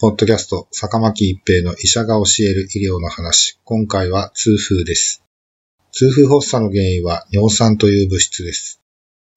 [0.00, 3.60] ポッドキャスト、坂巻一平の医者が教える医療の話。
[3.64, 5.22] 今回は痛風です。
[5.92, 8.80] 痛風発作の原因は尿酸という物質です。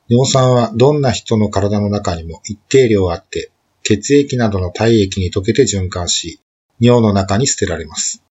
[0.08, 3.52] 尿酸はどんな人の体の中にも一定量あって、
[3.84, 6.40] 血液などの体液に溶けて循環し、
[6.80, 8.24] 尿の中に捨てられます。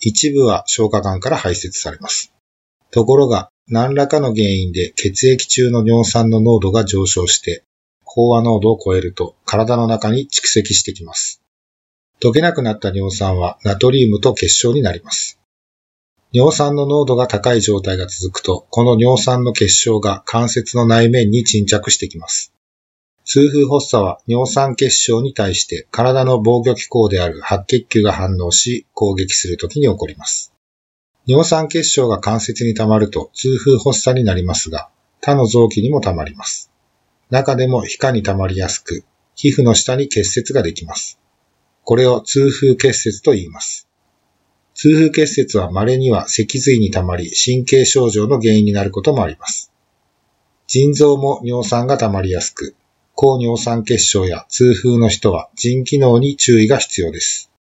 [0.00, 2.32] 一部は消化管から排泄されます。
[2.90, 7.64] ところが、何らかの原因で血液中の尿酸の濃度が上昇して、
[8.06, 11.42] 飽和濃度を超えると体の中に蓄積してきます。
[12.20, 15.38] 溶けなくなった尿酸はナトリウムと結晶になります。
[16.32, 22.52] 尿酸の濃度が高い状態が続くと、この尿酸の結晶が関節の内面に沈着してきます。
[23.24, 30.52] 痛風発作は尿酸結晶に対して体の防御機構である白血球が反応し攻撃するときに起こります。
[31.26, 34.88] 尿酸結晶が関節に溜まると痛風発作になりますが、
[35.20, 36.70] 他の臓器にも溜まります。
[37.30, 41.18] 中でも皮下に溜まりやすく、皮膚の下に結節ができます。
[41.86, 43.88] これを痛風結節と言います。
[44.74, 49.70] 痛風結節は稀には脊髄に溜まり神経症状の原因になることもあります。
[50.66, 52.74] 腎臓も尿酸が溜まりやすく、
[53.14, 57.52] 高尿酸結晶や痛風の人は腎機能に注意が必要です。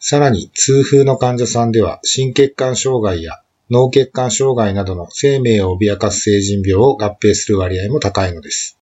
[0.00, 8.80] さらに痛風の患者さんでは心血管障害や脳血管障害などの生命を脅かす成人病を合併する割合も高いのです。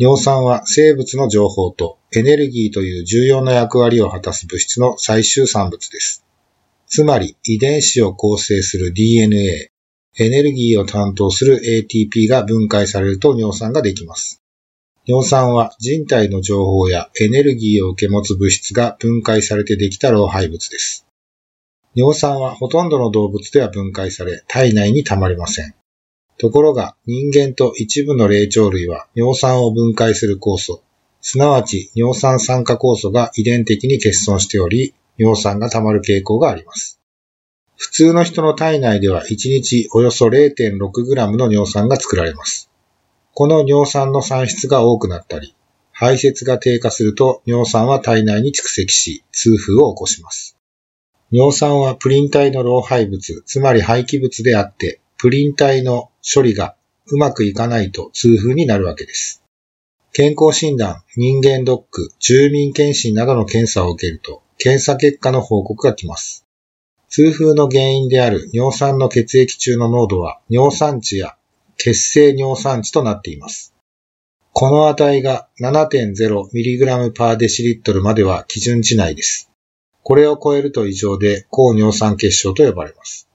[0.00, 6.24] 尿酸は生物の情報とエネルギーという重要な役割を果たす物質の最終産物です。
[6.86, 9.70] つまり遺伝子を構成する DNA、
[10.18, 14.40] エネルギーを担当する ATP が分解されると尿酸ができます。
[15.04, 21.06] 尿酸は人体の情報やエネルギーを受け持つ物質が分解されてできた老廃物です。
[21.94, 25.74] 尿酸はほとんどの動物では分解され体内に溜まりません。
[26.40, 30.82] ところが人間と一部の霊長類は尿酸を分解する酵素、
[31.20, 36.98] すなわち尿酸酸化酵素が遺伝的に欠損しており、尿酸が溜まる傾向があります。
[37.76, 42.70] 普通の人の体内では1日およそ 0.6g の尿酸が作られます。
[43.34, 45.54] この尿酸の産出が多くなったり、
[45.92, 50.56] 排泄が低下すると尿酸は体内に蓄積し、痛風を起こします。
[51.30, 56.76] 尿酸はプリン体の老廃物、つまり廃棄物であって、プリン体の処理が
[57.08, 59.44] うまくいかないと痛風になるわけです。
[60.14, 66.46] 健康診断、人間ドック、住民検診などの検査を受けると、検査結果の報告が来ます。
[67.10, 71.36] 痛風の原因である尿酸の血液中の濃度は尿酸値や
[71.76, 73.74] 血清尿酸値となっています。
[74.54, 79.50] この値が 7.0mg パーデシリットルまでは基準値内です。
[80.02, 83.29] これを超えると異常で高尿酸血症と呼ばれます。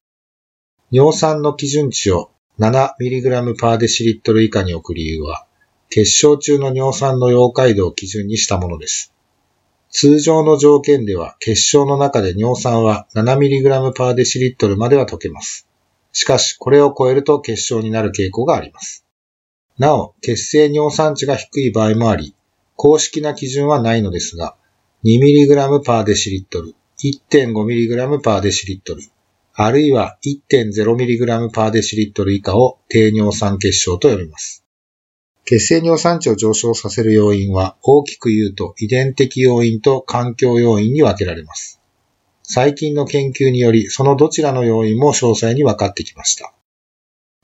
[0.95, 5.45] 尿酸の基準値を 7mg パーデシリットル以下に置く理由は、
[5.89, 9.11] 血小中の尿酸の溶解度を基準にしたものです。
[9.91, 15.67] 通常の条件では血小の中で尿酸は 7mg パーデシリットルまでは溶けます。
[16.13, 19.05] しかし、これを超えると血症になる傾向があります。
[19.77, 22.35] なお、血清尿酸値が低い場合もあり、
[22.77, 24.55] 公式な基準はないのですが、
[25.03, 26.73] 2mg パーデシリットル、
[27.03, 29.01] 1.5mg パーデシリットル、
[29.57, 30.17] あるいは
[30.51, 34.65] 1.0mg パーデシリットル以下を低尿酸血症と呼びます。
[35.45, 41.79] 血清尿酸値を上昇させる要因は大きく言うと遺伝的要因と環境要因に分けられます。
[42.43, 46.53] 最近の研究によりそのどちらの要因も詳細に分かってきました。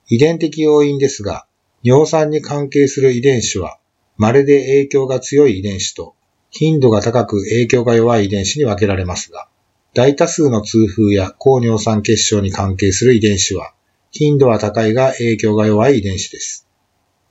[0.09, 1.47] 遺伝的要因ですが、
[1.81, 3.80] 尿酸に関係する遺伝子は
[4.18, 6.15] 稀で影響が強い遺伝子と
[6.50, 9.47] 頻度が高く影響が弱い遺伝子に分けられますが、
[9.93, 13.73] 大多数の痛風や高尿酸血症に関係する遺伝子は、
[14.11, 16.65] 頻度は高いが影響が弱い遺伝子です。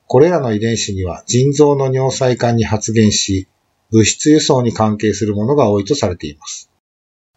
[0.06, 3.48] これらの遺伝子には腎臓の尿細管に発現し、
[3.90, 6.70] 物質輸送に関係するものが多いとされています。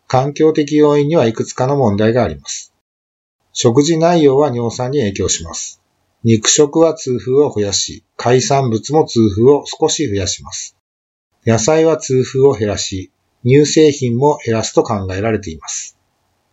[0.07, 2.73] 環境的要因にはいくつかの問題があります。
[3.53, 5.81] 食事内容は尿酸に影響します。
[6.25, 10.75] 肉食は痛風を増やし、海産物も痛風を少し増やします。
[11.45, 13.12] 野菜は痛風を減らし、
[13.45, 15.97] 乳製品も減らすと考えられています。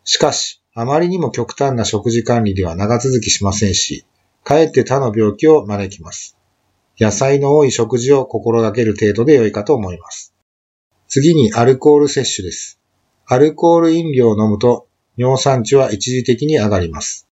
[0.05, 4.05] しかし、あまりにも極端な食事管理では長続きしませんし、
[4.45, 6.37] かえって他の病気を招きます。
[6.99, 10.35] 野菜の多い食事を心がける程度で良いかと思います。
[11.09, 12.79] 次にアルコール摂取です。
[13.27, 17.29] アルコール飲料を飲むと尿酸値は一時的に上がります。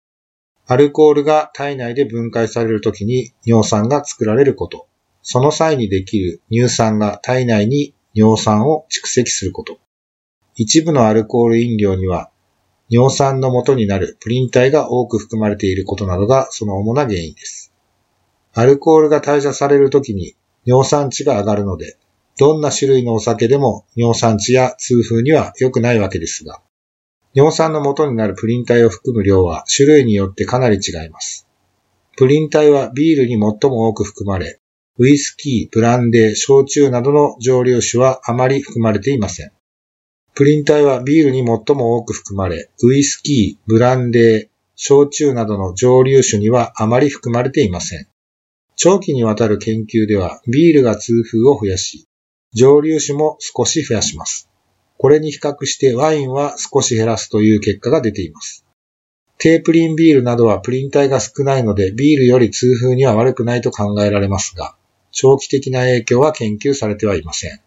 [0.68, 4.88] アルコールが体内で分解されるときに尿酸が作られること。
[5.22, 9.78] その際にできる乳酸が体内に尿酸を蓄積すること。
[10.56, 12.32] 一部のアルコール飲料には
[12.90, 17.72] 尿酸の元になるプリン体が多く含まれていることなどがその主な原因です。
[18.56, 20.36] アルコールが代謝されるときに
[20.66, 21.96] 尿酸値が上がるので、
[22.40, 26.60] どんな種類のお酒でも尿酸値や痛風には良くないわけですが、
[27.36, 31.48] 尿酸の元になるプリン体を含む量は種類によってかなり違います。
[32.18, 34.60] プリン体はビールに最も多く含まれ、
[35.00, 39.52] ウイスキー、ブランデー、焼酎などの蒸留酒はあまり含まれていません。
[40.34, 48.08] プリン体はビールに最も多く含まれ、ウイスキー、ブランデー、焼酎などの蒸留酒にはあまり含まれていません。
[48.76, 52.08] 長期にわたる研究では、ビールが痛風を増やし、
[52.54, 54.50] 蒸留酒も少し増やします。
[54.98, 58.66] これに比較してワインは少し減らすという結果が出ています。
[59.38, 64.76] 低プリンビールなどはプリン体が少ないのでビールより痛風には悪くないと考えられますが、
[65.20, 67.60] 長期的な影響は研究されてはいません。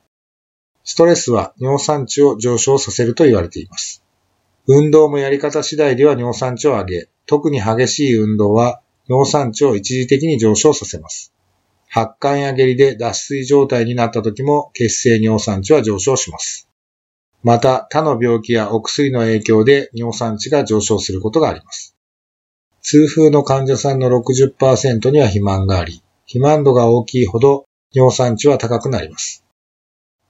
[0.84, 4.04] ストレスは尿酸値を上昇させると言われています。
[4.68, 11.32] 運動もやり方次第では尿酸値を上げ、特に激しい運動は尿酸値を一時的に上昇させます。
[11.88, 16.68] 発汗や下痢で脱水状態になった時も血清尿酸値は上昇します。
[17.42, 21.96] また他の病気やお薬の影響で尿酸値が上昇することがあります。
[22.82, 26.00] 痛風の患者さんの60%には肥満があり、
[26.30, 29.44] 肥満度が大きいほど尿酸値は高くなります。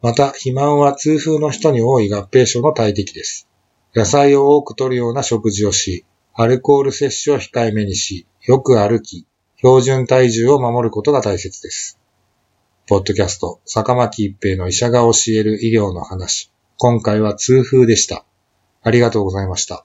[0.00, 3.46] また、肥満は痛風の人に多い合併症の大敵です。
[3.94, 9.26] 野菜を多く摂るような食事をし、アルコール摂取を控えめにし、よく歩き、
[9.58, 11.98] 標準体重を守ることが大切です。
[12.86, 16.50] ポッドキャスト、坂巻一平の医者が教える医療の話。
[16.78, 18.24] 今回は痛風でした。
[18.82, 19.84] ありがとうございました。